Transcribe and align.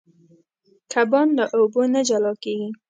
کبان 0.91 1.27
له 1.37 1.45
اوبو 1.57 1.81
نه 1.93 2.01
جلا 2.07 2.33
کېږي. 2.43 2.69